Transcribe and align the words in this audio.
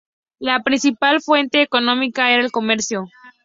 La 0.39 0.63
principal 0.63 1.21
fuente 1.21 1.61
económica 1.61 2.31
era 2.31 2.41
el 2.41 2.49
comercio. 2.51 3.05